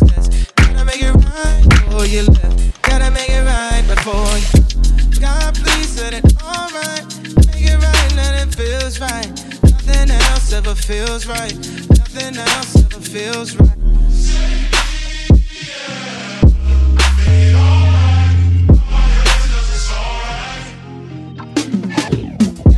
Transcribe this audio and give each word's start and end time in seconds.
restless. 0.00 0.46
Gotta 0.56 0.84
make 0.84 1.02
it 1.02 1.12
right 1.12 1.64
before 1.68 2.06
you 2.06 2.22
left. 2.22 2.82
Gotta 2.82 3.10
make 3.10 3.28
it 3.28 3.44
right 3.44 3.84
before 3.86 4.38
you. 4.38 5.20
God, 5.20 5.54
please 5.54 6.00
let 6.00 6.14
it 6.14 6.24
alright. 6.42 7.04
Make 7.46 7.70
it 7.70 7.78
right, 7.78 8.16
let 8.16 8.46
it 8.46 8.54
feels 8.54 9.00
right. 9.00 9.28
Nothing 9.62 10.10
else 10.10 10.52
ever 10.52 10.74
feels 10.74 11.26
right. 11.26 11.54
Nothing 11.90 12.36
else 12.38 12.76
ever 12.76 13.00
feels 13.00 13.56
right. 13.56 13.68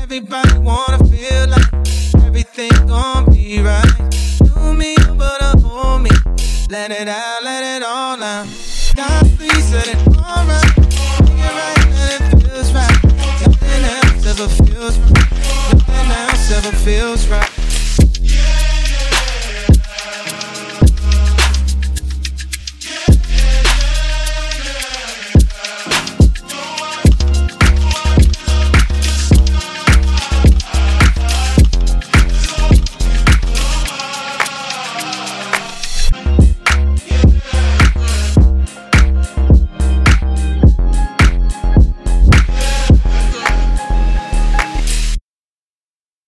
Everybody 0.01 0.59
wanna 0.59 0.94
Let 6.87 7.01
it 7.01 7.09
out, 7.09 7.43
let 7.43 7.63
it 7.79 7.83
all 7.83 8.23
out. 8.23 8.47
God, 8.95 9.25
please 9.39 9.73
let 9.73 9.89
it 9.89 9.97
all 10.19 10.45
right. 10.45 10.77
Make 10.77 11.31
it 11.31 11.55
right, 11.57 11.79
and 11.81 12.43
it 12.43 12.47
feels 12.47 12.75
right. 12.75 13.05
Nothing 13.41 13.85
else 13.87 14.27
ever 14.27 14.49
feels 14.49 14.99
right. 14.99 15.31
Nothing 15.73 16.11
else 16.11 16.51
ever 16.53 16.77
feels 16.77 17.27
right. 17.29 17.64